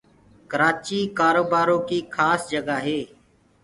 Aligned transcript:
ڪرآچيٚ 0.51 1.11
ڪآروبآروئيٚ 1.17 2.07
کآس 2.15 2.41
جگآ 2.51 2.77
هي 2.85 2.99